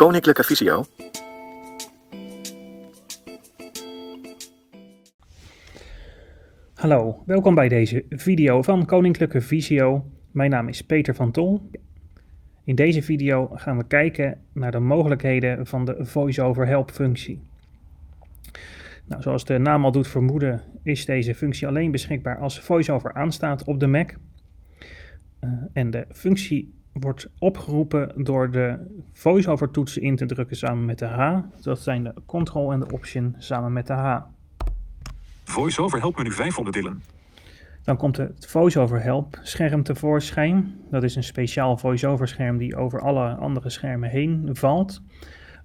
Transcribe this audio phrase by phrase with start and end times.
[0.00, 0.84] Koninklijke Visio.
[6.74, 10.04] Hallo, welkom bij deze video van Koninklijke Visio.
[10.30, 11.70] Mijn naam is Peter van Tol.
[12.64, 17.42] In deze video gaan we kijken naar de mogelijkheden van de VoiceOver Help functie.
[19.06, 23.64] Nou, zoals de naam al doet vermoeden, is deze functie alleen beschikbaar als VoiceOver aanstaat
[23.64, 24.10] op de Mac.
[25.40, 28.78] Uh, en de functie wordt opgeroepen door de
[29.12, 31.40] VoiceOver toetsen in te drukken samen met de H.
[31.60, 34.20] Dat zijn de Ctrl en de Option samen met de H.
[35.44, 37.02] VoiceOver Help menu 5 onderdelen.
[37.82, 40.74] Dan komt het VoiceOver Help scherm tevoorschijn.
[40.90, 45.02] Dat is een speciaal VoiceOver scherm die over alle andere schermen heen valt.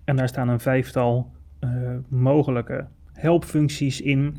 [0.03, 1.69] En daar staan een vijftal uh,
[2.07, 4.37] mogelijke helpfuncties in.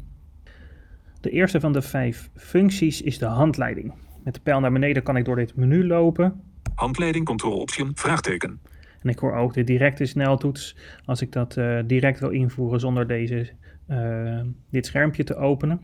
[1.20, 3.92] De eerste van de vijf functies is de handleiding.
[4.24, 6.40] Met de pijl naar beneden kan ik door dit menu lopen.
[6.76, 8.60] Handleiding, control option, vraagteken.
[9.02, 13.06] En ik hoor ook de directe sneltoets als ik dat uh, direct wil invoeren zonder
[13.06, 13.50] deze,
[13.88, 15.82] uh, dit schermpje te openen.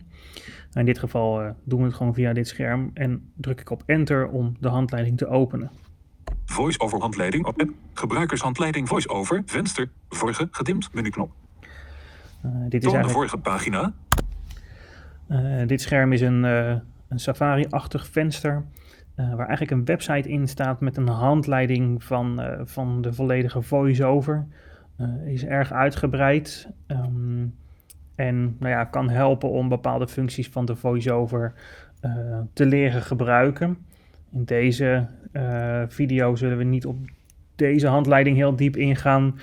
[0.73, 3.83] In dit geval uh, doen we het gewoon via dit scherm en druk ik op
[3.87, 5.71] enter om de handleiding te openen.
[6.45, 7.71] Voice-over handleiding op app.
[7.95, 9.43] Gebruikershandleiding voice-over.
[9.47, 9.91] Venster.
[10.09, 11.33] Vorige gedimd menuknop.
[12.43, 13.93] Dit is Toon de eigenlijk, vorige pagina.
[15.67, 16.83] dit scherm is een, een
[17.21, 18.65] Safari-achtig venster.
[19.17, 23.63] Uh, waar eigenlijk een website in staat met een handleiding van, uh, van de volledige
[23.63, 24.47] voice-over.
[25.01, 27.55] Uh, is erg uitgebreid um,
[28.15, 31.53] en nou ja, kan helpen om bepaalde functies van de voice-over
[32.53, 33.79] te leren gebruiken.
[34.33, 35.07] In deze
[35.89, 36.97] video zullen we niet op
[37.57, 39.39] deze handleiding heel diep ingaan.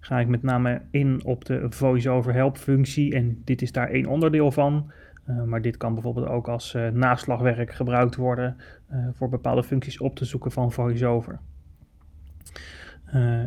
[0.00, 4.06] Ga ik met name in op de voice-over help functie en dit is daar één
[4.06, 4.90] onderdeel van.
[5.28, 8.56] Uh, maar dit kan bijvoorbeeld ook als uh, naslagwerk gebruikt worden
[8.92, 11.38] uh, voor bepaalde functies op te zoeken van VoiceOver.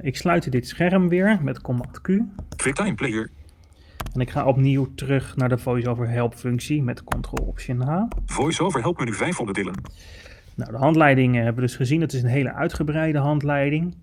[0.01, 2.07] ik sluit dit scherm weer met Command Q.
[2.55, 3.29] QuickTime Player.
[4.13, 8.03] En ik ga opnieuw terug naar de VoiceOver Help functie met Ctrl Option H.
[8.25, 9.73] VoiceOver Help menu 5 onderdelen.
[10.55, 11.99] Nou, de handleiding hebben we dus gezien.
[11.99, 13.95] Dat is een hele uitgebreide handleiding.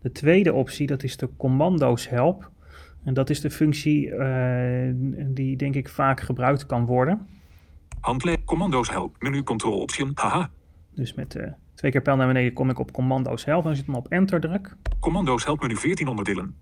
[0.00, 2.50] De tweede optie, dat is de Commando's Help.
[3.04, 4.90] En dat is de functie uh,
[5.26, 7.26] die denk ik vaak gebruikt kan worden.
[8.00, 10.50] Handleiding, commando's help, menu control option, haha.
[10.94, 13.78] Dus met uh, twee keer pijl naar beneden kom ik op commando's help en als
[13.78, 14.76] ik hem op enter druk.
[15.00, 16.54] Commando's help menu 14 onderdelen.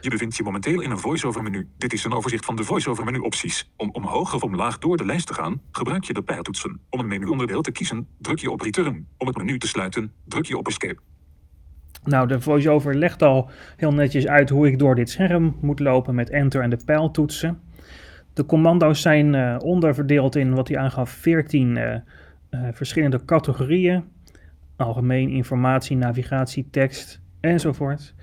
[0.00, 1.68] Je bevindt je momenteel in een voice-over menu.
[1.78, 3.72] Dit is een overzicht van de voice-over menu opties.
[3.76, 6.80] Om omhoog of omlaag door de lijst te gaan, gebruik je de pijltoetsen.
[6.90, 9.08] Om een menuonderdeel te kiezen, druk je op return.
[9.16, 11.00] Om het menu te sluiten, druk je op escape.
[12.04, 16.14] Nou, de voiceover legt al heel netjes uit hoe ik door dit scherm moet lopen
[16.14, 17.58] met enter en de pijltoetsen.
[18.32, 21.94] De commando's zijn uh, onderverdeeld in wat hij aangaf 14 uh,
[22.50, 24.04] uh, verschillende categorieën.
[24.76, 28.14] Algemeen, informatie, navigatie, tekst enzovoort.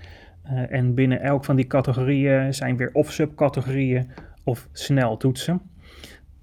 [0.69, 4.09] en binnen elk van die categorieën zijn weer of subcategorieën
[4.43, 5.61] of sneltoetsen.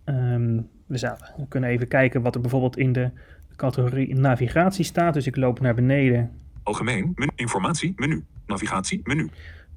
[0.05, 0.99] Um, we,
[1.37, 3.11] we kunnen even kijken wat er bijvoorbeeld in de
[3.57, 5.15] categorie navigatie staat.
[5.15, 6.31] Dus ik loop naar beneden
[6.69, 9.31] Algemeen, menu, informatie, menu, navigatie, menu.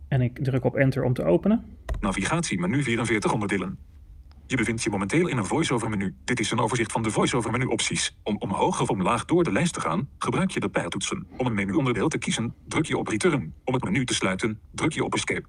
[0.07, 1.65] En ik druk op enter om te openen.
[1.99, 3.77] Navigatie, menu 44 onderdelen.
[4.47, 6.15] Je bevindt je momenteel in een voice-over menu.
[6.23, 8.17] Dit is een overzicht van de voice-over menu opties.
[8.23, 11.27] Om omhoog of omlaag door de lijst te gaan, gebruik je de pijltoetsen.
[11.37, 13.53] Om een menuonderdeel te kiezen, druk je op return.
[13.63, 15.45] Om het menu te sluiten, druk je op escape.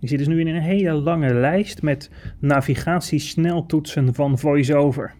[0.00, 5.14] Ik zit dus nu in een hele lange lijst met navigatiesneltoetsen van voice-over.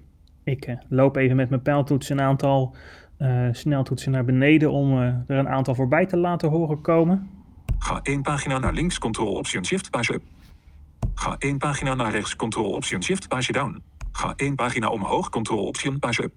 [0.44, 2.76] Ik uh, loop even met mijn pijltoets een aantal
[3.18, 7.28] uh, sneltoetsen naar beneden om uh, er een aantal voorbij te laten horen komen.
[7.78, 10.22] Ga één pagina naar links, Ctrl Option Shift page up.
[11.14, 13.82] Ga één pagina naar rechts, Ctrl Option Shift page down.
[14.12, 16.32] Ga één pagina omhoog, Ctrl Option page up.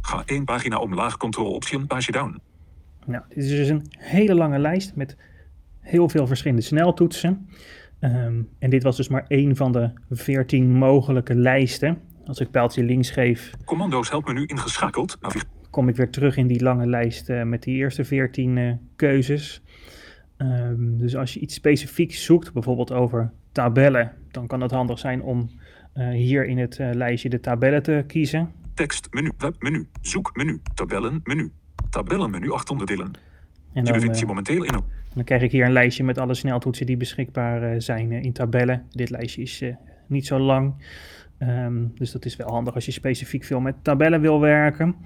[0.00, 2.40] Ga één pagina omlaag, Ctrl Option page down.
[3.06, 5.16] Nou, dit is dus een hele lange lijst met
[5.80, 7.48] heel veel verschillende sneltoetsen.
[8.00, 11.98] Um, en dit was dus maar één van de 14 mogelijke lijsten.
[12.24, 13.50] Als ik pijltje links geef.
[13.64, 15.18] Commando's helpmenu ingeschakeld.
[15.70, 19.62] Kom ik weer terug in die lange lijst uh, met die eerste 14 uh, keuzes.
[20.38, 25.22] Um, dus als je iets specifieks zoekt, bijvoorbeeld over tabellen, dan kan het handig zijn
[25.22, 25.50] om
[25.94, 28.52] uh, hier in het lijstje de tabellen te kiezen.
[28.74, 31.52] Tekst, menu, webmenu, zoekmenu, tabellen, menu.
[31.90, 33.06] Tabellenmenu 8 onderdelen.
[33.06, 33.12] En
[33.72, 34.74] je dan, bevindt je momenteel in.
[35.14, 38.86] Dan krijg ik hier een lijstje met alle sneltoetsen die beschikbaar zijn in tabellen.
[38.90, 39.64] Dit lijstje is
[40.06, 40.74] niet zo lang.
[41.38, 44.96] Um, dus dat is wel handig als je specifiek veel met tabellen wil werken.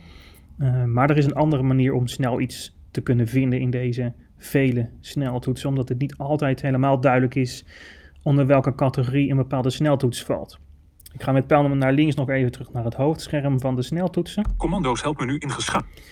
[0.58, 4.12] Uh, maar er is een andere manier om snel iets te kunnen vinden in deze
[4.36, 7.64] vele sneltoetsen, omdat het niet altijd helemaal duidelijk is
[8.22, 10.58] onder welke categorie een bepaalde sneltoets valt.
[11.12, 14.44] Ik ga met pijl naar links nog even terug naar het hoofdscherm van de sneltoetsen.
[14.56, 16.02] Commando's helpmenu ingeschakeld.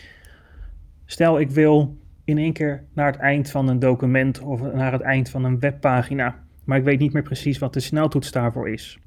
[1.04, 5.00] Stel ik wil in één keer naar het eind van een document of naar het
[5.00, 8.98] eind van een webpagina, maar ik weet niet meer precies wat de sneltoets daarvoor is.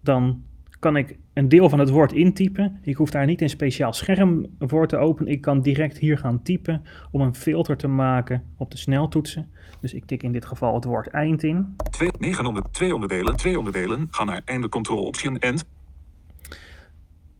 [0.00, 0.42] Dan
[0.78, 2.78] kan ik een deel van het woord intypen.
[2.82, 5.32] Ik hoef daar niet een speciaal scherm voor te openen.
[5.32, 9.50] Ik kan direct hier gaan typen om een filter te maken op de sneltoetsen.
[9.80, 11.76] Dus ik tik in dit geval het woord eind in.
[11.90, 14.08] 2, 900, 2 onderdelen, 2 onderdelen.
[14.10, 15.64] Ga naar einde control option end.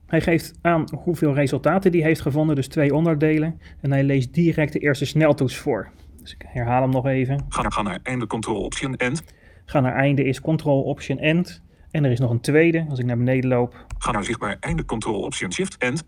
[0.06, 3.61] Hij geeft aan hoeveel resultaten die heeft gevonden, dus twee onderdelen.
[3.81, 5.91] En hij leest direct de eerste sneltoets voor.
[6.23, 7.44] Dus ik herhaal hem nog even.
[7.49, 9.23] Ga naar, ga naar einde control option end.
[9.65, 11.62] Ga naar einde is Ctrl Option End.
[11.97, 12.87] En er is nog een tweede.
[12.89, 16.05] Als ik naar beneden loop, Ga naar zichtbaar einde control option shift end.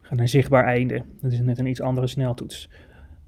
[0.00, 1.04] ga naar zichtbaar einde.
[1.20, 2.70] Dat is net een iets andere sneltoets.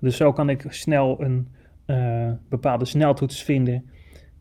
[0.00, 1.48] Dus zo kan ik snel een
[1.86, 3.90] eh, bepaalde sneltoets vinden.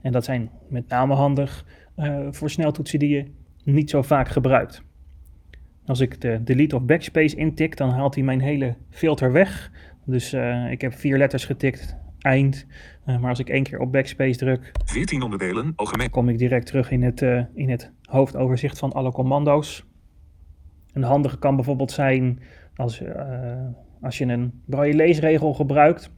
[0.01, 1.65] En dat zijn met name handig
[1.95, 3.25] eh, voor sneltoetsen die je
[3.63, 4.83] niet zo vaak gebruikt.
[5.85, 9.71] Als ik de delete of backspace intik, dan haalt hij mijn hele filter weg.
[10.03, 12.65] Dus eh, ik heb vier letters getikt, eind.
[13.05, 16.09] Eh, maar als ik één keer op backspace druk, 14 onderdelen, algemeen.
[16.09, 19.85] kom ik direct terug in het, eh, in het hoofdoverzicht van alle commando's.
[20.93, 22.39] Een handige kan bijvoorbeeld zijn
[22.75, 23.67] als, eh,
[24.01, 26.11] als je een braille leesregel gebruikt.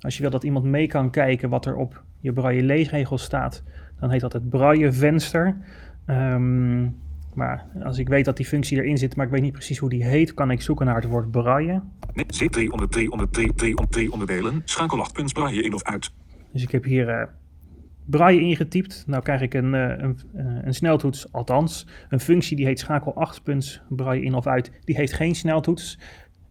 [0.00, 3.62] Als je wil dat iemand mee kan kijken wat er op je braille leesregel staat,
[4.00, 5.56] dan heet dat het braille venster.
[6.06, 6.88] Ehm,
[7.34, 9.88] maar als ik weet dat die functie erin zit, maar ik weet niet precies hoe
[9.88, 11.82] die heet, kan ik zoeken naar het woord braille.
[12.12, 14.62] Nee, zit 3 onder 3 onder 3 3 onder 3 onderdelen.
[14.64, 16.12] Schakel 8 punts braille in of uit.
[16.52, 17.26] Dus ik heb hier eh
[18.10, 19.04] braille ingetypt.
[19.06, 23.14] Nou krijg ik een, eh, een, eh, een sneltoets, althans een functie die heet schakel
[23.14, 24.72] 8 punts braille in of uit.
[24.84, 25.98] Die heeft geen sneltoets.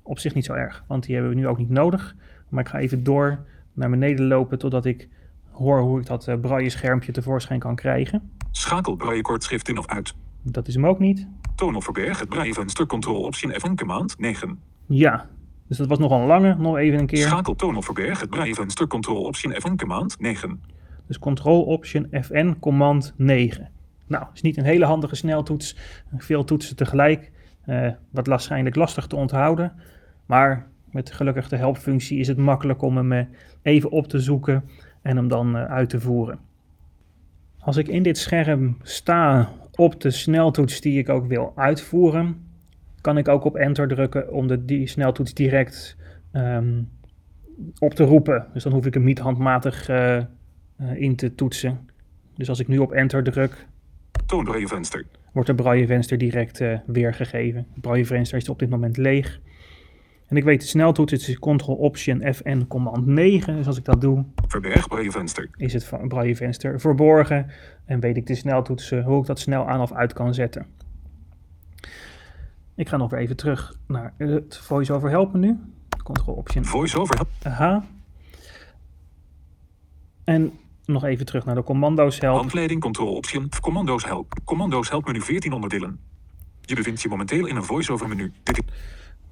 [0.02, 2.16] Op zich niet zo erg, want die hebben we nu ook niet nodig.
[2.50, 5.08] Maar ik ga even door naar beneden lopen totdat ik
[5.52, 8.32] hoor hoe ik dat braille schermpje tevoorschijn kan krijgen.
[8.52, 10.14] Schakel braille kortschrift in of uit.
[10.42, 11.28] Dat is hem ook niet.
[11.56, 14.60] Toon of verberg het braille venster control option F1 command 9.
[14.86, 15.30] Ja,
[15.68, 16.56] dus dat was nogal een lange.
[16.56, 17.28] Nog even een keer.
[17.28, 20.62] Schakel toon of verberg het braille venster control option F1 command 9.
[21.08, 23.70] Dus Ctrl Option Fn Command 9.
[24.08, 25.78] Nou, is niet een hele handige sneltoets.
[26.18, 27.32] Veel toetsen tegelijk.
[27.66, 29.74] eh, wat waarschijnlijk lastig te onthouden.
[30.26, 33.26] Maar met gelukkig de helpfunctie is het makkelijk om hem eh,
[33.62, 34.70] even op te zoeken
[35.02, 36.40] en hem dan eh, uit te voeren.
[37.60, 42.48] Als ik in dit scherm sta op de sneltoets die ik ook wil uitvoeren,
[43.02, 45.98] kan ik ook op enter drukken om de, die sneltoets direct
[46.32, 46.82] ehm,
[47.80, 48.48] op te roepen.
[48.54, 50.26] Dus dan hoef ik hem niet handmatig eh, eh,
[50.96, 51.90] in te toetsen.
[52.36, 53.68] Dus als ik nu op enter druk,
[54.68, 55.06] venster.
[55.32, 57.68] wordt de braillevenster direct eh, weergegeven.
[57.72, 59.40] Het braillevenster is op dit moment leeg.
[60.30, 63.56] En ik weet de sneltoets, het is Ctrl Option Fn Command 9.
[63.56, 65.50] Dus als ik dat doe, Verberg braille venster.
[65.58, 67.52] is het va- braillevenster verborgen.
[67.86, 70.66] En weet ik de sneltoets hoe ik dat snel aan of uit kan zetten.
[72.76, 75.58] Ik ga nog weer even terug naar het voice-over help menu.
[76.04, 77.30] Ctrl Option Voice-over help.
[77.54, 77.78] H.
[80.24, 80.52] En
[80.86, 82.38] nog even terug naar de commando's help.
[82.40, 83.50] Handleiding control option.
[83.62, 84.34] Commando's help.
[84.44, 86.00] Commando's help menu 14 onderdelen.
[86.62, 88.32] Je bevindt je momenteel in een voice-over menu.
[88.44, 88.64] Dit is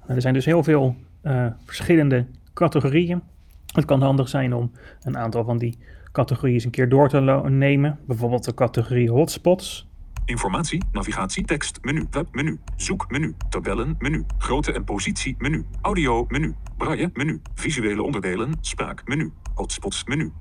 [0.08, 3.22] Er zijn dus heel veel eh, verschillende categorieën.
[3.66, 4.72] Het kan handig zijn om
[5.02, 5.78] een aantal van die
[6.12, 7.98] categorieën eens een keer door te nemen.
[8.06, 9.86] Bijvoorbeeld de categorie hotspots.
[10.24, 17.10] informatie, navigatie, tekst, menu, webmenu, zoekmenu, tabellen, menu, grootte en positie, menu, audio, menu, braille,
[17.12, 20.32] menu, visuele onderdelen, spraak, menu, hotspots, menu.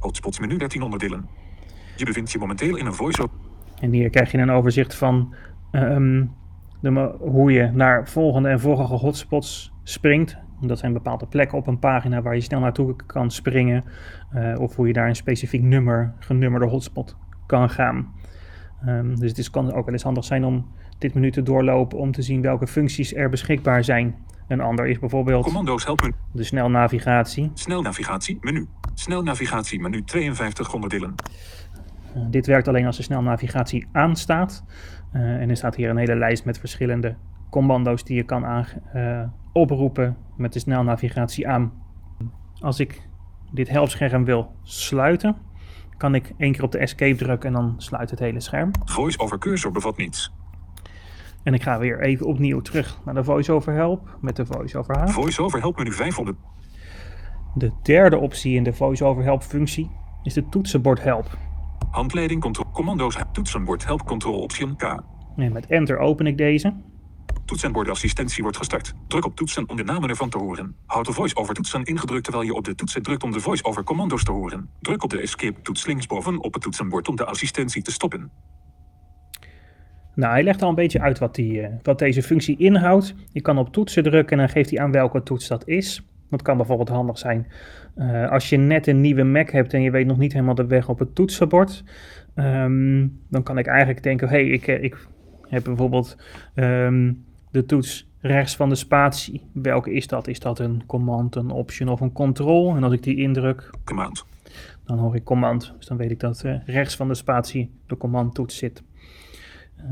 [0.00, 1.28] Hotspots menu 13 onderdelen.
[1.96, 3.36] Je bevindt je momenteel in een voice-over.
[3.80, 5.34] En hier krijg je een overzicht van
[5.70, 6.24] ehm,
[6.80, 10.36] de, hoe je naar volgende en vorige hotspots springt.
[10.60, 13.84] Dat zijn bepaalde plekken op een pagina waar je snel naartoe kan springen.
[14.30, 18.12] eh, of hoe je daar een specifiek nummer, genummerde hotspot kan gaan.
[18.86, 20.66] Ehm, dus het is, kan ook wel eens handig zijn om
[20.98, 24.14] dit menu te doorlopen om te zien welke functies er beschikbaar zijn.
[24.48, 26.14] Een ander is bijvoorbeeld Commando's help menu.
[26.32, 27.50] de snelnavigatie.
[27.54, 28.66] Snelnavigatie, menu.
[28.94, 31.14] Snelnavigatie, menu 52 onderdelen.
[32.14, 34.64] Eh, dit werkt alleen als de snelnavigatie aanstaat.
[35.12, 37.16] Eh, en er staat hier een hele lijst met verschillende
[37.50, 41.72] commando's die je kan aange- eh, oproepen met de snelnavigatie aan.
[42.60, 43.08] Als ik
[43.52, 45.36] dit helpscherm wil sluiten,
[45.96, 48.70] kan ik één keer op de escape drukken en dan sluit het hele scherm.
[48.84, 50.32] Voice-over cursor bevat niets.
[51.42, 55.08] En ik ga weer even opnieuw terug naar de voice-over help met de voice-over H.
[55.08, 56.36] Voice-over help menu 500.
[57.54, 59.90] De derde optie in de voice-over help functie
[60.22, 61.38] is de toetsenbord help.
[61.90, 62.70] Handleiding control.
[62.72, 64.82] Commando's toetsenbord help control option K.
[65.36, 66.74] En met enter open ik deze.
[67.44, 68.92] Toetsenbordassistentie wordt gestart.
[69.08, 70.76] Druk op toetsen om de namen ervan te horen.
[70.86, 74.24] Houd de voice-over toetsen ingedrukt terwijl je op de toetsen drukt om de voice-over commando's
[74.24, 74.70] te horen.
[74.80, 78.30] Druk op de escape toets linksboven op het toetsenbord om de assistentie te stoppen.
[80.14, 83.14] Nou, hij legt al een beetje uit wat, die, eh, wat deze functie inhoudt.
[83.32, 86.02] Je kan op toetsen drukken en dan geeft hij aan welke toets dat is.
[86.30, 87.46] Dat kan bijvoorbeeld handig zijn
[87.96, 90.66] uh, als je net een nieuwe Mac hebt en je weet nog niet helemaal de
[90.66, 91.84] weg op het toetsenbord.
[92.34, 95.06] Um, dan kan ik eigenlijk denken, hé, hey, ik, ik
[95.48, 96.16] heb bijvoorbeeld
[96.54, 99.42] um, de toets rechts van de spatie.
[99.52, 100.28] Welke is dat?
[100.28, 102.76] Is dat een command, een option of een control?
[102.76, 103.70] En als ik die indruk...
[103.84, 104.24] Command.
[104.84, 105.74] Dan hoor ik command.
[105.76, 108.82] Dus dan weet ik dat uh, rechts van de spatie de command toets zit.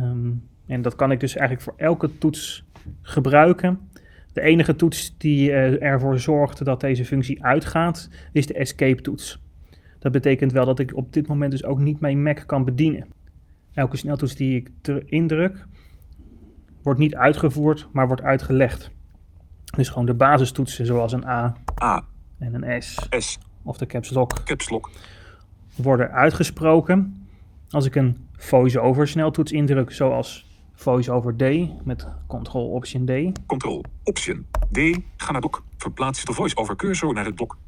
[0.01, 2.65] Um, en dat kan ik dus eigenlijk voor elke toets
[3.03, 3.79] gebruiken.
[4.39, 9.43] De enige toets die uh, ervoor zorgt dat deze functie uitgaat, is de escape toets.
[9.99, 13.07] Dat betekent wel dat ik op dit moment dus ook niet mijn Mac kan bedienen.
[13.75, 14.71] Elke sneltoets die ik
[15.05, 15.67] indruk,
[16.83, 18.91] wordt niet uitgevoerd, maar wordt uitgelegd.
[19.77, 22.05] Dus gewoon de basistoetsen zoals een A, A.
[22.39, 23.39] en een S, S.
[23.63, 24.91] of de caps lock, caps lock
[25.77, 27.29] worden uitgesproken.
[27.71, 30.48] Als ik een voice-over sneltoets indruk, zoals
[30.79, 31.43] voice-over D
[31.85, 33.11] met Ctrl-Option D.
[33.47, 34.79] Ctrl-Option D,
[35.17, 35.63] ga naar dock.
[35.77, 37.59] Verplaats de voice-over cursor naar het dock.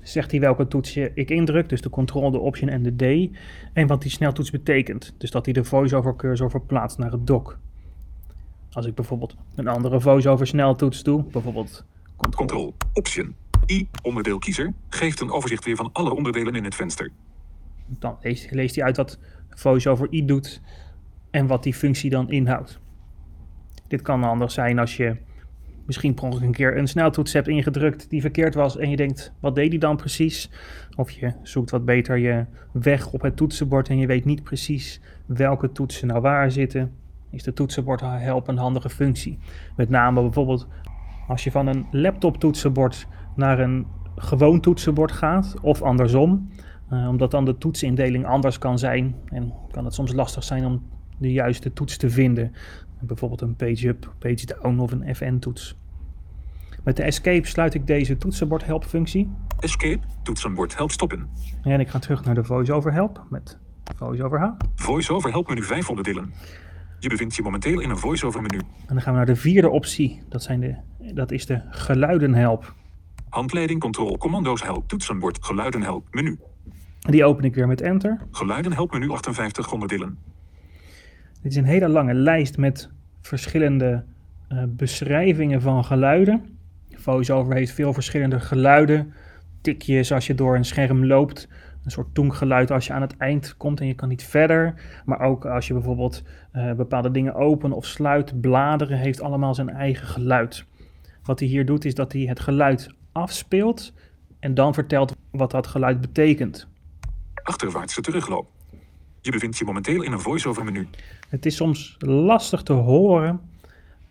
[0.00, 3.36] Zegt hij welke toets ik indruk, dus de Ctrl, de Option en de D.
[3.72, 7.58] En wat die sneltoets betekent, dus dat hij de voice-over cursor verplaatst naar het dock.
[8.72, 11.84] Als ik bijvoorbeeld een andere voice-over sneltoets doe, bijvoorbeeld
[12.16, 13.34] Ctrl, Option,
[13.66, 17.10] I, onderdeel kiezer, geeft een overzicht weer van alle onderdelen in het venster.
[17.86, 19.18] Dan leest, leest hij uit wat
[19.50, 20.60] voice-over I doet
[21.36, 22.80] en wat die functie dan inhoudt.
[23.88, 25.16] Dit kan handig zijn als je
[25.86, 29.32] misschien per ongeluk een keer een sneltoets hebt ingedrukt die verkeerd was en je denkt,
[29.40, 30.50] wat deed die dan precies?
[30.94, 35.00] Of je zoekt wat beter je weg op het toetsenbord en je weet niet precies
[35.26, 36.92] welke toetsen nou waar zitten
[37.30, 39.38] is de toetsenbord help een handige functie.
[39.76, 40.68] Met name bijvoorbeeld
[41.28, 46.50] als je van een laptop toetsenbord naar een gewoon toetsenbord gaat of andersom.
[46.92, 50.82] Uh, omdat dan de toetsindeling anders kan zijn en kan het soms lastig zijn om
[51.18, 52.54] de juiste toets te vinden.
[53.00, 55.76] Bijvoorbeeld een page up, page down of een FN-toets.
[56.84, 59.30] Met de escape sluit ik deze toetsenbord help functie.
[59.60, 61.28] Escape, toetsenbord help stoppen.
[61.62, 63.58] En ik ga terug naar de voice-over help met
[63.96, 64.50] voice-over H.
[64.74, 66.32] Voice-over help menu 5 onderdelen.
[66.98, 68.58] Je bevindt je momenteel in een voice-over menu.
[68.58, 70.22] En dan gaan we naar de vierde optie.
[70.28, 70.76] Dat, zijn de,
[71.14, 72.74] dat is de geluidenhelp.
[73.28, 76.38] Handleiding, control, commando's help, toetsenbord, geluidenhelp, menu.
[77.00, 78.26] Die open ik weer met enter.
[78.30, 80.18] Geluidenhelp menu 58 onderdelen.
[81.46, 84.04] Dit is een hele lange lijst met verschillende
[84.52, 86.58] uh, beschrijvingen van geluiden.
[86.90, 89.14] VoiceOver heeft veel verschillende geluiden.
[89.60, 91.48] Tikjes als je door een scherm loopt
[91.84, 94.74] een soort toengeluid als je aan het eind komt en je kan niet verder.
[95.04, 96.22] Maar ook als je bijvoorbeeld
[96.52, 100.64] uh, bepaalde dingen open of sluit, bladeren, heeft allemaal zijn eigen geluid.
[101.22, 103.92] Wat hij hier doet is dat hij het geluid afspeelt
[104.38, 106.68] en dan vertelt wat dat geluid betekent.
[107.42, 108.55] Achterwaartse terugloop.
[109.26, 110.88] Je bevindt je momenteel in een voice-over menu.
[111.28, 113.40] Het is soms lastig te horen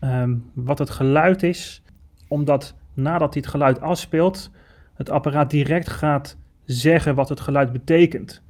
[0.02, 1.84] um, wat het geluid is,
[2.28, 4.52] omdat nadat hij het geluid afspeelt,
[4.94, 8.42] het apparaat direct gaat zeggen wat het geluid betekent.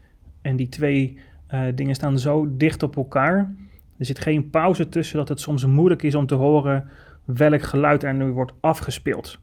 [0.42, 1.18] En die twee
[1.54, 3.56] uh, dingen staan zo dicht op elkaar.
[3.98, 6.90] Er zit geen pauze tussen dat het soms moeilijk is om te horen
[7.26, 9.40] welk geluid er nu wordt afgespeeld.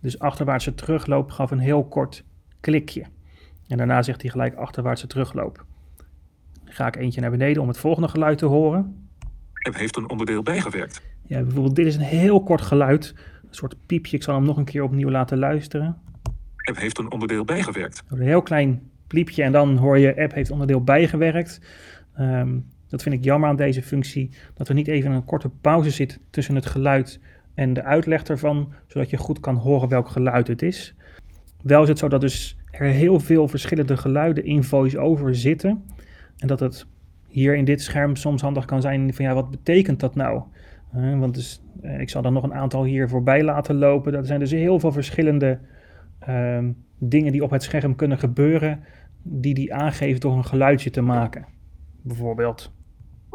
[0.00, 2.24] Dus achterwaartse terugloop gaf een heel kort
[2.60, 3.04] klikje.
[3.68, 5.68] En daarna zegt hij gelijk achterwaartse terugloop.
[6.70, 9.08] Ga ik eentje naar beneden om het volgende geluid te horen.
[9.52, 11.02] Er heeft een onderdeel bijgewerkt.
[11.26, 13.14] Ja, bijvoorbeeld dit is een heel kort geluid.
[13.42, 14.16] Een soort piepje.
[14.16, 15.98] Ik zal hem nog een keer opnieuw laten luisteren.
[16.56, 18.02] App heeft een onderdeel bijgewerkt.
[18.08, 21.60] Een heel klein pliepje en dan hoor je app heeft onderdeel bijgewerkt.
[22.18, 25.90] Um, dat vind ik jammer aan deze functie, dat er niet even een korte pauze
[25.90, 27.20] zit tussen het geluid
[27.54, 30.94] en de uitleg ervan, zodat je goed kan horen welk geluid het is.
[31.62, 35.84] Wel is het zo dat dus er heel veel verschillende geluiden in voice-over zitten en
[36.46, 36.86] dat het
[37.26, 40.42] hier in dit scherm soms handig kan zijn van ja, wat betekent dat nou?
[40.92, 44.12] Want dus, uh, ik zal dan nog een aantal hier voorbij laten lopen.
[44.12, 45.60] Dat zijn dus heel veel verschillende
[46.28, 48.84] um, dingen die op het scherm kunnen gebeuren,
[49.22, 51.46] die die aangeeft door een geluidje te maken.
[52.02, 52.72] Bijvoorbeeld.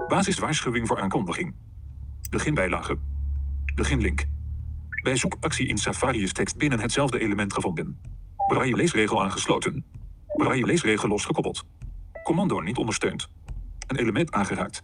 [0.08, 1.54] Basiswaarschuwing voor aankondiging.
[2.30, 2.98] Beginbijlage.
[3.76, 4.26] Beginlink.
[5.04, 8.00] Bij zoekactie in Safari is tekst binnen hetzelfde element gevonden.
[8.48, 9.86] Braille leesregel aangesloten.
[10.28, 11.66] Braille leesregel losgekoppeld.
[12.26, 13.30] Commando niet ondersteund.
[13.88, 14.84] Een element aangeraakt.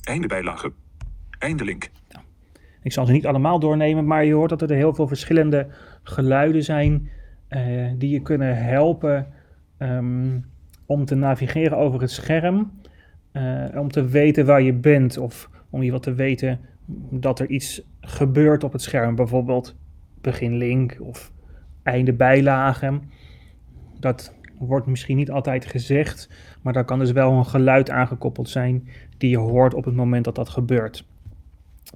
[0.00, 0.72] Einde bijlage.
[1.38, 1.90] Einde link.
[2.82, 5.68] Ik zal ze niet allemaal doornemen, maar je hoort dat er heel veel verschillende
[6.02, 7.10] geluiden zijn
[7.48, 9.26] uh, die je kunnen helpen
[9.78, 10.50] um,
[10.86, 12.80] om te navigeren over het scherm.
[13.32, 16.60] Uh, om te weten waar je bent of om je wat te weten
[17.10, 19.14] dat er iets gebeurt op het scherm.
[19.14, 19.76] Bijvoorbeeld
[20.20, 21.32] begin link of
[21.82, 23.00] einde bijlage.
[24.00, 26.30] Dat wordt misschien niet altijd gezegd,
[26.62, 28.88] maar daar kan dus wel een geluid aangekoppeld zijn
[29.18, 31.04] die je hoort op het moment dat dat gebeurt.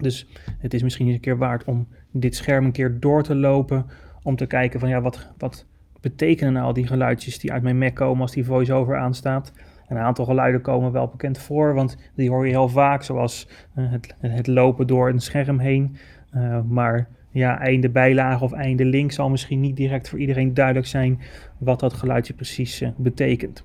[0.00, 0.28] Dus
[0.58, 3.86] het is misschien eens een keer waard om dit scherm een keer door te lopen
[4.22, 5.66] om te kijken van ja, wat, wat
[6.00, 9.52] betekenen nou al die geluidjes die uit mijn Mac komen als die voice-over aanstaat.
[9.88, 13.90] Een aantal geluiden komen wel bekend voor, want die hoor je heel vaak, zoals uh,
[13.90, 15.96] het, het, lopen door een scherm heen.
[16.34, 20.86] Uh, maar ja, einde bijlage of einde link zal misschien niet direct voor iedereen duidelijk
[20.86, 21.20] zijn
[21.58, 23.64] wat dat geluidje precies uh, betekent.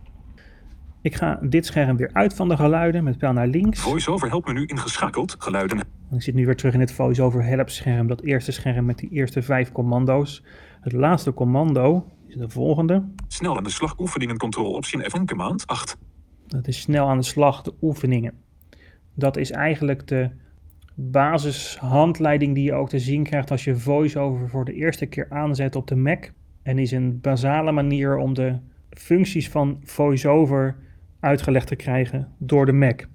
[1.01, 3.79] Ik ga dit scherm weer uit van de geluiden met pijl naar links.
[3.79, 5.79] Voice-over help menu ingeschakeld, geluiden.
[6.12, 9.09] Ik zit nu weer terug in het voice-over help scherm, dat eerste scherm met die
[9.09, 10.43] eerste vijf commando's.
[10.81, 13.03] Het laatste commando is de volgende.
[13.27, 15.97] Snel aan de slag oefeningen control option F1 command 8.
[16.47, 18.33] Dat is snel aan de slag de oefeningen.
[19.13, 20.29] Dat is eigenlijk de
[21.00, 25.75] basishandleiding die je ook te zien krijgt als je voice-over voor de eerste keer aanzet
[25.75, 26.32] op de Mac.
[26.63, 30.75] En is een basale manier om de functies van voice-over
[31.20, 33.08] uitgelegd te krijgen door de Mac.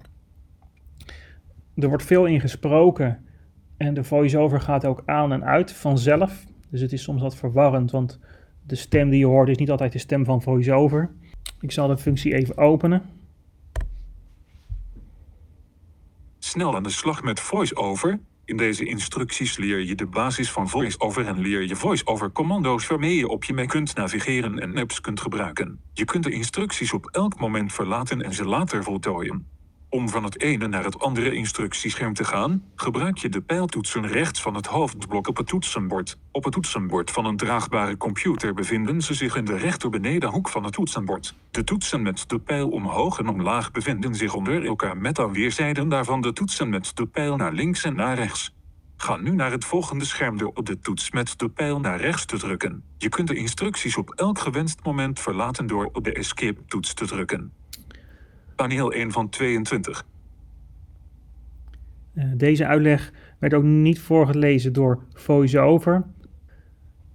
[1.75, 3.19] Er wordt veel in gesproken
[3.77, 6.45] en de voice-over gaat ook aan en uit vanzelf.
[6.69, 8.19] Dus het is soms wat verwarrend, want
[8.65, 11.11] de stem die je hoort is niet altijd de stem van voice-over.
[11.59, 13.01] Ik zal de functie even openen.
[16.53, 18.19] Snel aan de slag met voice-over.
[18.45, 23.15] In deze instructies leer je de basis van voice-over en leer je voice-over commando's waarmee
[23.15, 25.79] je op je Mac kunt navigeren en apps kunt gebruiken.
[25.93, 29.52] Je kunt de instructies op elk moment verlaten en ze later voltooien.
[29.93, 34.41] Om van het ene naar het andere instructiescherm te gaan, gebruik je de pijltoetsen rechts
[34.41, 36.17] van het hoofdblok op het toetsenbord.
[36.31, 40.73] Op het toetsenbord van een draagbare computer bevinden ze zich in de rechterbenedenhoek van het
[40.73, 41.35] toetsenbord.
[41.51, 45.89] De toetsen met de pijl omhoog en omlaag bevinden zich onder elkaar met aan weerszijden
[45.89, 48.55] daarvan de toetsen met de pijl naar links en naar rechts.
[48.97, 52.25] Ga nu naar het volgende scherm door op de toets met de pijl naar rechts
[52.25, 52.83] te drukken.
[52.97, 57.62] Je kunt de instructies op elk gewenst moment verlaten door op de escape-toets te drukken.
[58.55, 60.05] Paneel 1 van 22.
[62.13, 66.03] Uh, deze uitleg werd ook niet voorgelezen door VoiceOver.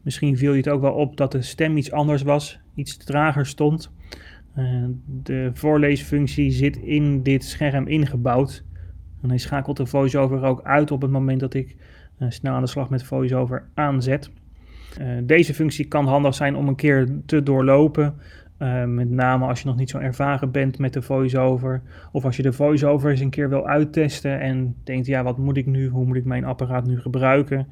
[0.02, 3.47] Misschien viel je het ook wel op dat de stem iets anders was, iets trager
[3.47, 3.91] stond.
[4.56, 8.65] Uh, de voorleesfunctie zit in dit scherm ingebouwd.
[9.23, 11.76] En hij schakelt de VoiceOver ook uit op het moment dat ik
[12.19, 14.30] uh, snel aan de slag met VoiceOver aanzet.
[15.23, 18.15] deze functie kan handig zijn om een keer te doorlopen
[18.58, 21.82] uh, met name als je nog niet zo ervaren bent met de voice-over.
[22.12, 25.56] Of als je de voice-over eens een keer wil uittesten en denkt, ja, wat moet
[25.56, 25.88] ik nu?
[25.88, 27.66] Hoe moet ik mijn apparaat nu gebruiken?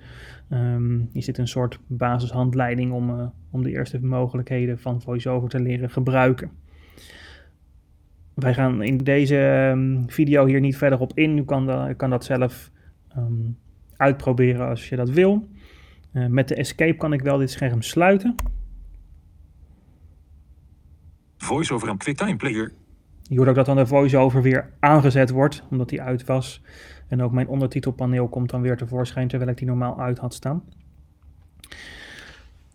[0.51, 5.61] Um, hier zit een soort basishandleiding om, uh, om de eerste mogelijkheden van voice-over te
[5.61, 6.51] leren gebruiken.
[8.35, 9.37] Wij gaan in deze
[9.71, 11.39] um, video hier niet verder op in.
[11.39, 12.71] U kan, kan dat zelf
[13.17, 13.57] um,
[13.97, 15.49] uitproberen als je dat wil.
[16.13, 18.35] Uh, met de escape kan ik wel dit scherm sluiten.
[21.47, 22.73] Voice-over en QuickTime Player.
[23.23, 26.63] Je hoort ook dat dan de voice-over weer aangezet wordt, omdat die uit was.
[27.09, 30.65] En ook mijn ondertitelpaneel komt dan weer tevoorschijn, terwijl ik die normaal uit had staan.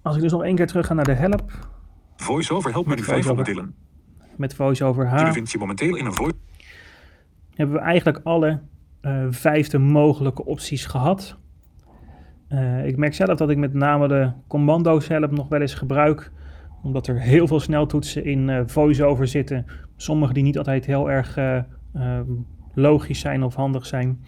[0.02, 1.52] Als ik dus nog één keer terug ga naar de help.
[2.16, 3.76] Voice-over help menu 5 onderdelen.
[4.36, 5.20] Met voice-over H.
[5.20, 6.36] Je bevindt je momenteel in een voice...
[7.56, 8.60] Hebben we eigenlijk alle
[9.02, 11.38] uh, vijfde mogelijke opties gehad.
[12.50, 16.32] Uh, ik merk zelf dat ik met name de commando's help nog wel eens gebruik
[16.84, 19.66] omdat er heel veel sneltoetsen in uh, voice-over zitten.
[19.96, 21.60] Sommige die niet altijd heel erg uh,
[21.96, 22.20] uh,
[22.74, 24.26] logisch zijn of handig zijn.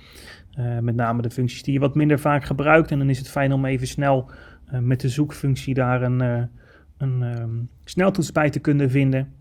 [0.81, 2.91] met name de functies die je wat minder vaak gebruikt.
[2.91, 4.31] En dan is het fijn om even snel
[4.79, 6.19] met de zoekfunctie daar een,
[6.97, 9.33] een um, sneltoets bij te kunnen vinden.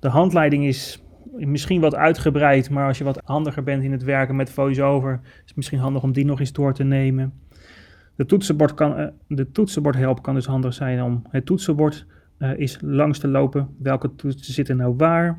[0.00, 1.02] De handleiding is
[1.36, 5.42] misschien wat uitgebreid, maar als je wat handiger bent in het werken met voice-over, is
[5.44, 7.32] het misschien handig om die nog eens door te nemen.
[8.16, 12.06] De toetsenbord, kan, de toetsenbordhelp kan dus handig zijn om het toetsenbord
[12.38, 13.68] uh, is langs te lopen.
[13.78, 15.38] Welke toetsen zitten nou waar?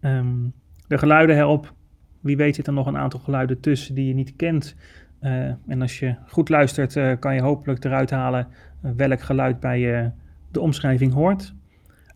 [0.00, 0.52] Um,
[0.86, 1.74] de geluidenhelp.
[2.20, 4.76] Wie weet zit er nog een aantal geluiden tussen die je niet kent.
[5.22, 8.46] Uh, en als je goed luistert, uh, kan je hopelijk eruit halen
[8.80, 10.12] welk geluid bij
[10.50, 11.54] de omschrijving hoort.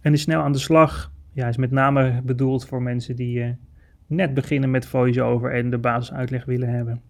[0.01, 3.57] En de snel aan de slag ja, is met name bedoeld voor mensen die
[4.07, 7.01] net beginnen met voice-over en de basisuitleg willen hebben.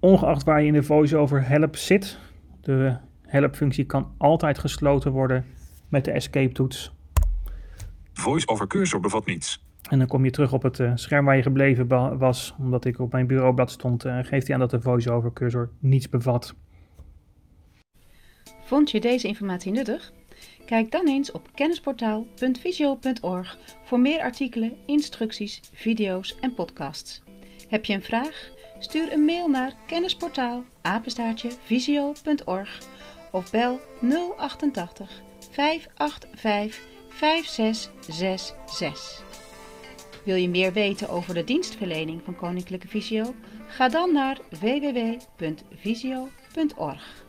[0.00, 2.18] Ongeacht waar je in de voice-over help zit,
[2.60, 5.44] de help-functie kan altijd gesloten worden
[5.88, 6.92] met de escape toets.
[8.12, 9.66] Voice over cursor bevat niets.
[9.90, 12.98] En dan kom je terug op het uh, scherm waar je gebleven was, omdat ik
[12.98, 14.04] op mijn bureaublad stond.
[14.04, 16.54] Uh, geeft hij aan dat de voice-over cursor niets bevat.
[18.64, 20.12] Vond je deze informatie nuttig?
[20.66, 27.22] Kijk dan eens op kennisportaal.visio.org voor meer artikelen, instructies, video's en podcasts.
[27.68, 28.50] Heb je een vraag?
[28.78, 30.64] Stuur een mail naar kennisportaal
[33.30, 33.80] of bel
[34.36, 35.26] 088
[35.58, 39.22] 585 5666.
[40.24, 43.34] Wil je meer weten over de dienstverlening van Koninklijke Visio?
[43.66, 47.27] Ga dan naar www.visio.org.